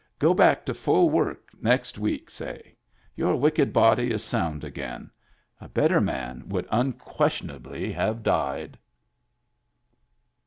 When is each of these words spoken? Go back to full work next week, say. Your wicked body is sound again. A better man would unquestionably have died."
Go 0.17 0.33
back 0.33 0.65
to 0.65 0.73
full 0.73 1.11
work 1.11 1.49
next 1.61 1.99
week, 1.99 2.31
say. 2.31 2.73
Your 3.15 3.35
wicked 3.35 3.71
body 3.71 4.09
is 4.09 4.23
sound 4.23 4.63
again. 4.63 5.11
A 5.59 5.69
better 5.69 6.01
man 6.01 6.49
would 6.49 6.67
unquestionably 6.71 7.91
have 7.91 8.23
died." 8.23 8.79